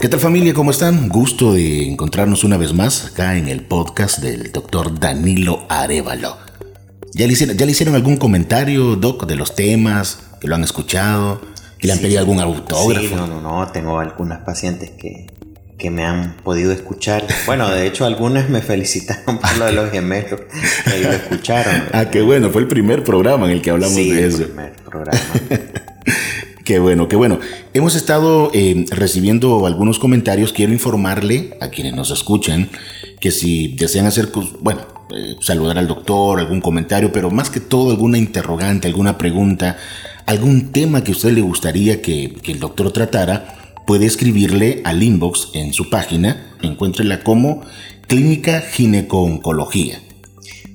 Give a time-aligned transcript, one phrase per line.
[0.00, 0.54] ¿Qué tal familia?
[0.54, 1.08] ¿Cómo están?
[1.08, 6.36] Gusto de encontrarnos una vez más acá en el podcast del doctor Danilo Arevalo.
[7.14, 10.20] ¿Ya le, hicieron, ¿Ya le hicieron algún comentario, Doc, de los temas?
[10.40, 11.40] ¿Que lo han escuchado?
[11.78, 13.08] ¿Que le han pedido algún autógrafo?
[13.08, 13.66] Sí, no, no, no.
[13.72, 15.26] Tengo algunas pacientes que,
[15.78, 17.24] que me han podido escuchar.
[17.46, 20.40] Bueno, de hecho, algunas me felicitaron por lo de los gemelos.
[20.96, 21.84] Y lo escucharon.
[21.92, 22.50] Ah, qué bueno.
[22.50, 24.44] Fue el primer programa en el que hablamos Sí, de el eso.
[24.44, 25.18] primer programa.
[26.68, 27.40] Qué bueno, qué bueno.
[27.72, 30.52] Hemos estado eh, recibiendo algunos comentarios.
[30.52, 32.68] Quiero informarle a quienes nos escuchan
[33.22, 34.28] que si desean hacer,
[34.60, 34.82] bueno,
[35.16, 39.78] eh, saludar al doctor, algún comentario, pero más que todo alguna interrogante, alguna pregunta,
[40.26, 45.02] algún tema que a usted le gustaría que, que el doctor tratara, puede escribirle al
[45.02, 46.54] inbox en su página.
[46.60, 47.62] Encuéntrela como
[48.08, 50.02] Clínica Gineco-Oncología.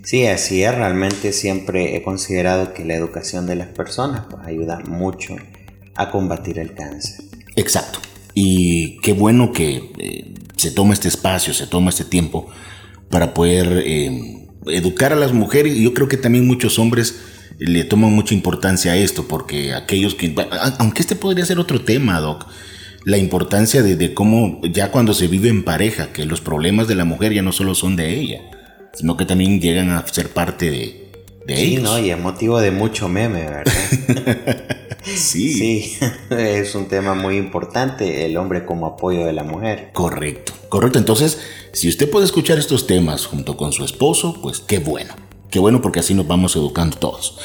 [0.01, 0.73] Sí, así es.
[0.73, 5.35] Realmente siempre he considerado que la educación de las personas pues, ayuda mucho
[5.95, 7.25] a combatir el cáncer.
[7.55, 7.99] Exacto.
[8.33, 12.47] Y qué bueno que eh, se toma este espacio, se toma este tiempo
[13.09, 15.75] para poder eh, educar a las mujeres.
[15.75, 17.19] Y yo creo que también muchos hombres
[17.59, 20.33] le toman mucha importancia a esto, porque aquellos que,
[20.79, 22.47] aunque este podría ser otro tema, Doc,
[23.05, 26.95] la importancia de, de cómo ya cuando se vive en pareja, que los problemas de
[26.95, 28.41] la mujer ya no solo son de ella,
[28.93, 31.11] sino que también llegan a ser parte de,
[31.45, 31.83] de Sí, ellos.
[31.83, 31.99] ¿no?
[31.99, 33.73] Y es motivo de mucho meme, ¿verdad?
[35.03, 35.53] sí.
[35.53, 35.97] sí,
[36.29, 39.89] es un tema muy importante, el hombre como apoyo de la mujer.
[39.93, 40.99] Correcto, correcto.
[40.99, 41.39] Entonces,
[41.71, 45.13] si usted puede escuchar estos temas junto con su esposo, pues qué bueno.
[45.49, 47.37] Qué bueno porque así nos vamos educando todos.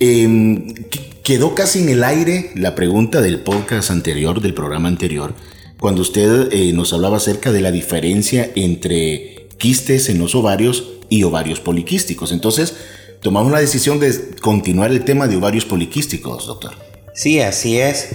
[0.00, 5.34] Eh, qu- quedó casi en el aire la pregunta del podcast anterior, del programa anterior,
[5.78, 11.22] cuando usted eh, nos hablaba acerca de la diferencia entre quistes en los ovarios y
[11.22, 12.32] ovarios poliquísticos.
[12.32, 12.74] Entonces,
[13.24, 16.74] tomamos la decisión de continuar el tema de ovarios poliquísticos, doctor.
[17.14, 18.14] Sí, así es.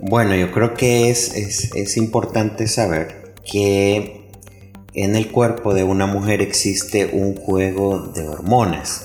[0.00, 1.32] Bueno, yo creo que es,
[1.76, 4.28] es, importante saber que
[4.94, 9.04] en el cuerpo de una mujer existe un juego de hormonas.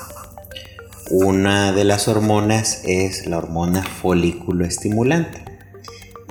[1.12, 5.46] Una de las hormonas es la hormona folículo estimulante.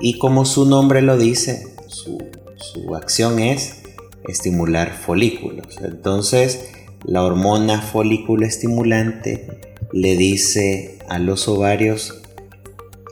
[0.01, 2.17] Y como su nombre lo dice, su,
[2.57, 3.83] su acción es
[4.27, 5.77] estimular folículos.
[5.81, 6.67] Entonces,
[7.05, 9.59] la hormona folículo estimulante
[9.91, 12.21] le dice a los ovarios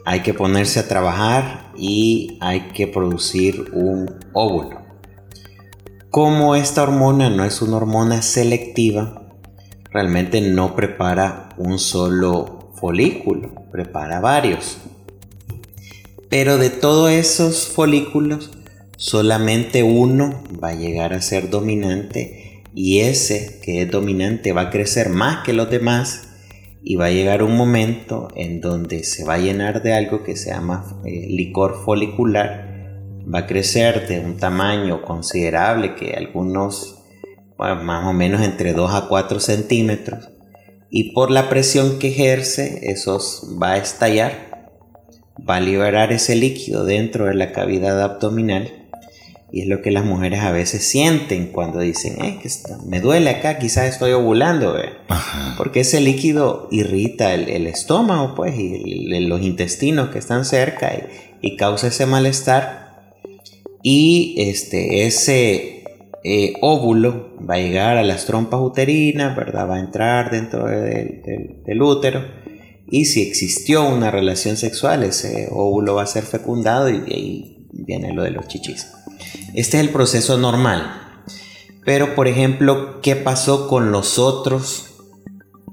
[0.06, 4.82] hay que ponerse a trabajar y hay que producir un óvulo.
[6.10, 9.30] Como esta hormona no es una hormona selectiva,
[9.92, 14.78] realmente no prepara un solo folículo, prepara varios.
[16.30, 18.52] Pero de todos esos folículos,
[18.98, 22.41] solamente uno va a llegar a ser dominante
[22.74, 26.30] y ese que es dominante va a crecer más que los demás
[26.84, 30.36] y va a llegar un momento en donde se va a llenar de algo que
[30.36, 33.00] se llama eh, licor folicular,
[33.34, 36.98] va a crecer de un tamaño considerable que algunos
[37.58, 40.30] más o menos entre 2 a 4 centímetros.
[40.90, 44.72] Y por la presión que ejerce esos va a estallar,
[45.48, 48.81] va a liberar ese líquido dentro de la cavidad abdominal
[49.54, 53.02] y es lo que las mujeres a veces sienten cuando dicen, "Eh, que está- me
[53.02, 54.90] duele acá, quizás estoy ovulando, ¿ve?".
[55.10, 55.56] Ajá.
[55.58, 60.94] porque ese líquido irrita el, el estómago pues y el- los intestinos que están cerca
[61.42, 63.14] y, y causa ese malestar
[63.84, 65.84] y este ese
[66.24, 71.22] eh, óvulo va a llegar a las trompas uterinas verdad va a entrar dentro de-
[71.26, 72.24] del- del útero
[72.90, 77.68] y si existió una relación sexual ese óvulo va a ser fecundado y de ahí
[77.74, 78.88] viene lo de los chichis
[79.54, 80.98] este es el proceso normal
[81.84, 84.88] pero por ejemplo qué pasó con los otros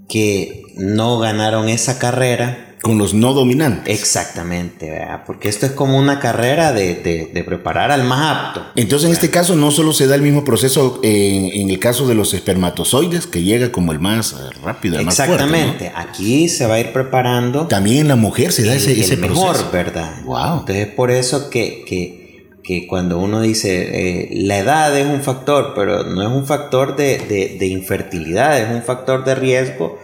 [0.08, 2.76] que no ganaron esa carrera.
[2.80, 3.92] Con los no dominantes.
[4.00, 5.24] Exactamente, ¿verdad?
[5.26, 8.64] porque esto es como una carrera de, de- de preparar al más apto.
[8.76, 12.06] Entonces, en este caso, no solo se da el mismo proceso en, en el caso
[12.06, 15.34] de los espermatozoides, que llega como el más eh, rápido, el más fuerte.
[15.34, 17.66] Exactamente, aquí se va a ir preparando ¿no?
[17.68, 19.70] También en la mujer se da el, ese, el ese mejor, proceso.
[19.72, 20.22] ¿verdad?
[20.24, 20.60] Wow.
[20.60, 22.27] Entonces es por eso que, que-
[22.68, 26.96] que cuando uno dice eh, la edad es un factor, pero no es un factor
[26.96, 29.98] de, de- de infertilidad, es un factor de riesgo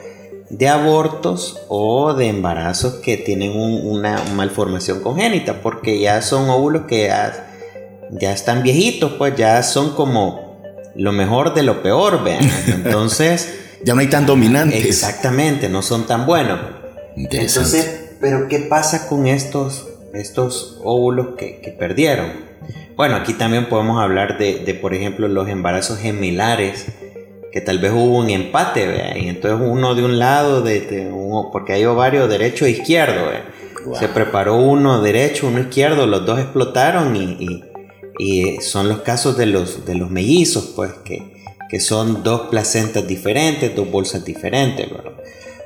[0.48, 6.84] de abortos o de embarazos que tienen un- una malformación congénita, porque ya son óvulos
[6.86, 7.50] que ya,
[8.12, 10.56] ya están viejitos, pues ya son como
[10.96, 12.48] lo mejor de lo peor, vean.
[12.68, 14.86] Entonces, Ya no hay tan dominantes.
[14.86, 16.58] exactamente, no son tan buenos.
[17.14, 22.53] Entonces, pero ¿qué pasa con estos, estos óvulos que, que perdieron?
[22.96, 26.86] Bueno, aquí también podemos hablar de, de, por ejemplo, los embarazos gemellares,
[27.52, 29.16] que tal vez hubo un empate, ¿vea?
[29.18, 33.30] y entonces uno de un lado, de, de un- porque hay ovario derecho e izquierdo,
[33.98, 37.64] se preparó uno derecho, uno izquierdo, los dos explotaron y, y-
[38.16, 41.34] Y son los casos de los, de los mellizos, pues, que,
[41.68, 44.86] que son dos placentas diferentes, dos bolsas diferentes,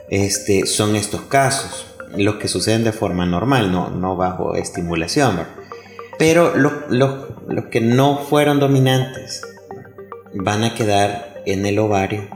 [0.08, 1.86] Este, son estos casos,
[2.16, 5.40] los que suceden de forma normal, no, no bajo estimulación,
[6.18, 9.42] Pero los, los que no fueron dominantes
[10.34, 12.28] van a quedar en el ovario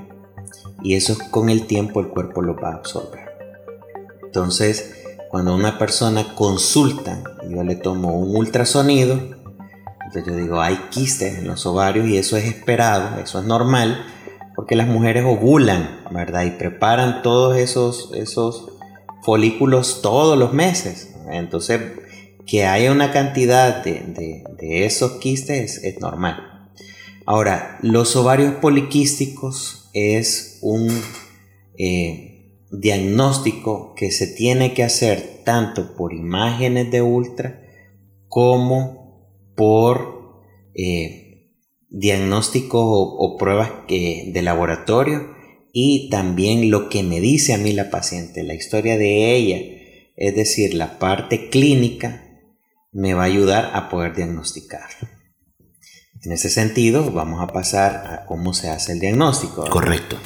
[0.82, 3.30] y eso con el tiempo el cuerpo lo va a absorber.
[4.24, 4.94] Entonces,
[5.30, 11.48] cuando una persona consulta, yo le tomo un ultrasonido, entonces yo digo, hay quistes en
[11.48, 14.04] los ovarios y eso es esperado, eso es normal,
[14.54, 16.44] porque las mujeres ovulan, ¿verdad?
[16.44, 18.68] Y preparan todos esos, esos
[19.22, 21.14] folículos todos los meses.
[21.30, 21.80] Entonces,
[22.52, 26.68] que haya una cantidad de, esos quistes es, normal.
[27.24, 30.90] Ahora, los ovarios poliquísticos es un
[31.78, 37.62] eh, diagnóstico que se tiene que hacer tanto por imágenes de ultra
[38.28, 40.42] como por
[40.74, 41.54] eh,
[41.88, 45.30] diagnósticos o, pruebas de laboratorio
[45.72, 49.58] y también lo que me dice a mí la paciente, la historia de ella,
[50.16, 52.21] es decir, la parte clínica,
[52.92, 54.88] me va a ayudar a poder diagnosticar.
[56.22, 59.68] En ese sentido, vamos a pasar a cómo se hace el diagnóstico.
[59.68, 60.16] Correcto.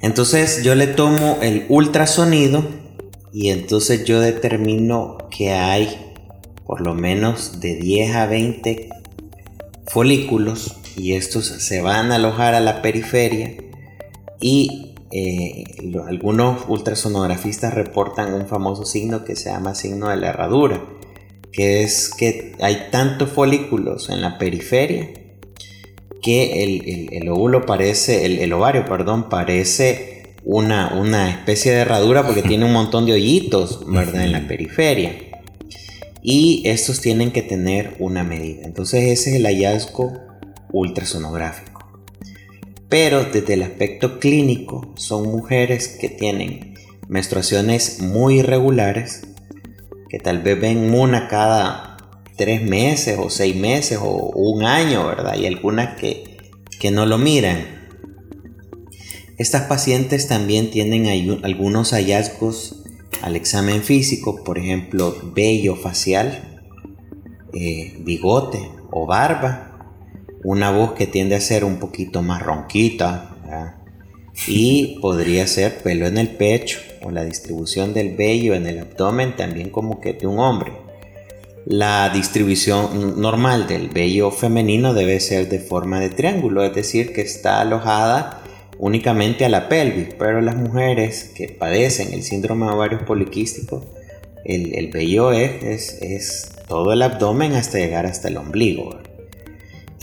[0.00, 2.64] Entonces yo le tomo el ultrasonido
[3.32, 6.14] y entonces yo determino que hay
[6.66, 8.88] por lo menos de 10 a 20
[9.86, 13.54] folículos y estos se van a alojar a la periferia
[14.40, 15.64] y eh,
[16.08, 20.82] algunos ultrasonografistas reportan un famoso signo que se llama signo de la herradura,
[21.52, 25.10] que es que hay tantos folículos en la periferia
[26.22, 32.64] que el, óvulo parece, el, ovario, perdón, parece una, una especie de herradura porque tiene
[32.64, 34.24] un montón de hoyitos, ¿verdad?
[34.24, 35.32] En la periferia
[36.22, 38.64] y estos tienen que tener una medida.
[38.64, 40.12] Entonces ese es el hallazgo
[40.72, 41.82] ultrasonográfico.
[42.88, 46.74] Pero desde el aspecto clínico son mujeres que tienen
[47.08, 49.22] menstruaciones muy irregulares,
[50.12, 51.96] que tal vez ven una cada
[52.36, 55.36] tres meses o seis meses o un año, ¿verdad?
[55.36, 56.36] Y algunas que,
[56.78, 57.64] que no lo miran.
[59.38, 61.06] Estas pacientes también tienen
[61.42, 62.82] algunos hallazgos
[63.22, 66.60] al examen físico, por ejemplo, vello facial,
[67.54, 68.60] eh, bigote
[68.90, 69.96] o barba,
[70.44, 73.80] una voz que tiende a ser un poquito más ronquita,
[74.46, 79.36] y podría ser pelo en el pecho o la distribución del vello en el abdomen
[79.36, 80.72] también como que de un hombre.
[81.64, 87.20] La distribución normal del vello femenino debe ser de forma de triángulo, es decir, que
[87.20, 88.42] está alojada
[88.78, 93.84] únicamente a la pelvis, pero las mujeres que padecen el síndrome de ovarios poliquísticos,
[94.44, 98.98] el, el vello es, todo el abdomen hasta llegar hasta el ombligo.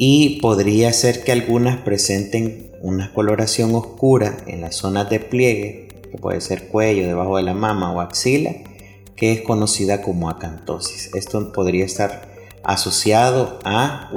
[0.02, 6.18] Y podría ser que algunas presenten una coloración oscura en las zonas de pliegue, que
[6.18, 8.52] puede ser cuello, debajo de la mama o axila,
[9.18, 11.14] que es conocida como acantosis.
[11.14, 12.32] Esto podría estar
[12.64, 14.10] asociado a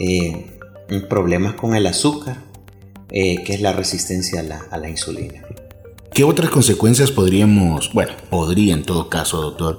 [0.00, 0.46] eh,
[1.08, 2.46] problemas con el azúcar
[3.10, 4.40] eh, que es la resistencia
[4.70, 5.44] a la, insulina.
[6.12, 9.78] ¿Qué otras consecuencias podríamos, bueno, podría en todo caso, doctor,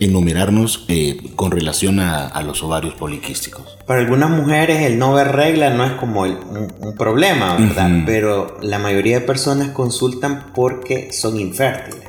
[0.00, 3.78] enumerarnos eh, con relación a, los ovarios poliquísticos?
[3.86, 7.90] Para algunas mujeres el no ver regla no es como un, problema, ¿verdad?
[8.06, 12.06] Pero la mayoría de personas consultan porque son infértiles.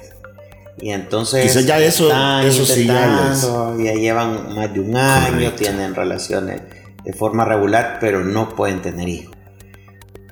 [0.79, 2.09] Y entonces Quizás ya eso,
[2.43, 3.33] eso sí ya,
[3.79, 6.61] ya llevan más de un año, tienen relaciones
[7.03, 9.35] de forma regular, pero no pueden tener hijos.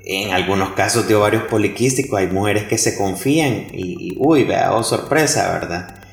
[0.04, 4.84] En algunos casos de ovarios poliquísticos hay mujeres que se confían y, uy, vea, oh
[4.84, 6.05] sorpresa, ¿verdad?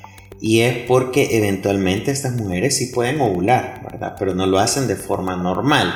[0.45, 4.15] Y es porque eventualmente estas mujeres sí pueden ovular, ¿verdad?
[4.19, 5.93] Pero no lo hacen de forma normal.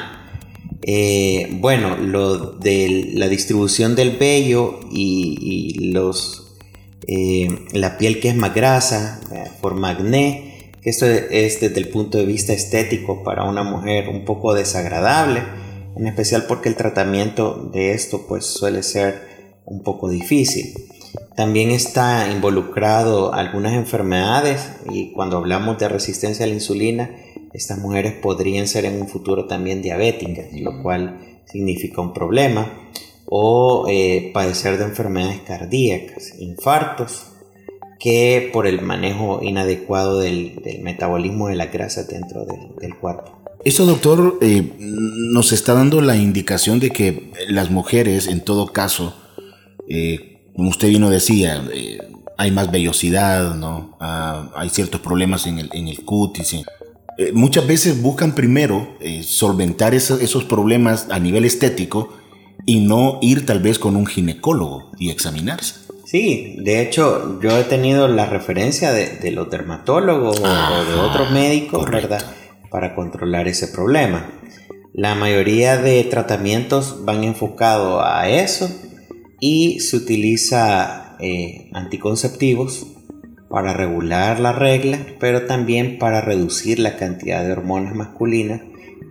[0.84, 6.56] Eh, bueno, lo de la distribución del vello y, los,
[7.10, 9.20] eh, la piel que es más grasa,
[9.60, 14.54] por magné, esto es desde el punto de vista estético para una mujer un poco
[14.54, 15.42] desagradable
[15.98, 20.74] en especial porque el tratamiento de esto pues suele ser un poco difícil.
[21.38, 27.12] También está involucrado algunas enfermedades y cuando hablamos de resistencia a la insulina,
[27.54, 32.90] estas mujeres podrían ser en un futuro también diabéticas, lo cual significa un problema,
[33.28, 37.28] o eh, padecer de enfermedades cardíacas, infartos,
[38.00, 43.38] que por el manejo inadecuado del, metabolismo de la grasa dentro del cuerpo.
[43.64, 49.16] Eso, doctor, eh, nos está dando la indicación de que las mujeres, en todo caso,
[49.88, 52.00] eh, como usted bien lo decía, eh,
[52.36, 53.96] hay más vellosidad, ¿no?
[54.00, 56.54] Ah, hay ciertos problemas en el, en el cutis.
[56.54, 62.12] eh, muchas veces buscan primero eh, solventar esos problemas a nivel estético
[62.66, 65.76] y no ir tal vez con un ginecólogo y examinarse.
[66.06, 71.88] Sí, de hecho yo he tenido la referencia de, los dermatólogos o de otros médicos,
[71.88, 72.26] ¿verdad?
[72.72, 74.32] Para controlar ese problema.
[74.94, 78.68] La mayoría de tratamientos van enfocados a eso
[79.40, 82.88] y se utiliza eh, anticonceptivos
[83.50, 88.62] para regular la regla, pero también para reducir la cantidad de hormonas masculinas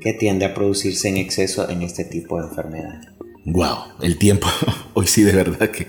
[0.00, 3.06] que tiende a producirse en exceso en este tipo de enfermedades.
[3.44, 4.48] Wow, el tiempo,
[4.94, 5.86] hoy sí de verdad que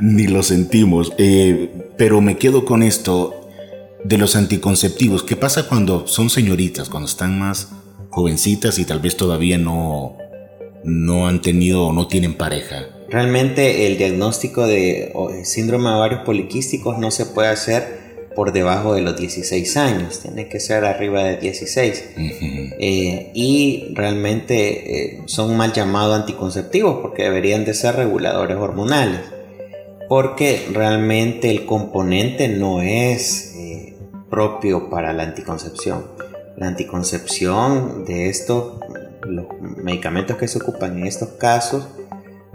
[0.00, 3.48] ni lo sentimos, eh, pero me quedo con esto
[4.04, 5.22] de los anticonceptivos.
[5.22, 7.70] ¿Qué pasa cuando son señoritas, cuando están más
[8.10, 10.16] jovencitas y tal vez todavía no,
[10.84, 12.88] no han tenido o no tienen pareja?
[13.12, 15.12] Realmente el diagnóstico de
[15.44, 18.00] síndrome de ovarios poliquísticos no se puede hacer
[18.34, 22.04] por debajo de los 16 años, tiene que ser arriba de 16.
[22.16, 29.20] Eh, y realmente eh, son mal llamados anticonceptivos porque deberían de ser reguladores hormonales,
[30.08, 33.94] porque realmente el componente no es eh,
[34.30, 36.06] propio para la anticoncepción.
[36.56, 38.80] La anticoncepción de estos,
[39.22, 41.88] los medicamentos que se ocupan en estos casos,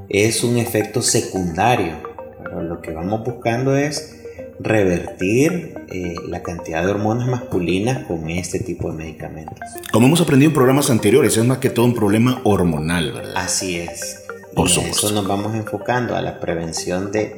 [0.09, 1.95] es un efecto secundario.
[2.43, 4.17] Pero lo que vamos buscando es
[4.59, 9.59] revertir eh, la cantidad de hormonas masculinas con este tipo de medicamentos.
[9.91, 13.33] Como hemos aprendido en programas anteriores, es más que todo un problema hormonal, ¿verdad?
[13.35, 14.23] Así es.
[14.55, 17.35] Por eso nos vamos enfocando a la prevención de,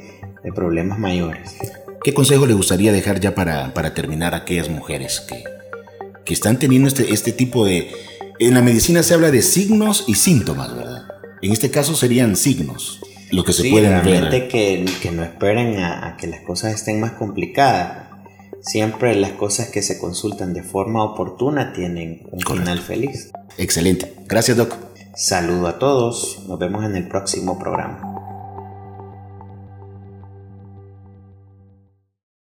[0.54, 1.54] problemas mayores.
[2.02, 5.44] ¿Qué consejo le gustaría dejar ya para, terminar a aquellas mujeres que,
[6.24, 7.90] que están teniendo este, este tipo de...
[8.38, 10.89] En la medicina se habla de signos y síntomas, ¿verdad?
[11.42, 14.48] En este caso serían signos, lo que se pueden ver.
[14.48, 18.08] Que, que no esperen a, que las cosas estén más complicadas.
[18.60, 23.30] Siempre las cosas que se consultan de forma oportuna tienen un final feliz.
[23.56, 24.12] Excelente.
[24.26, 24.74] Gracias, Doc.
[25.16, 26.44] Saludo a todos.
[26.46, 28.09] Nos vemos en el próximo programa.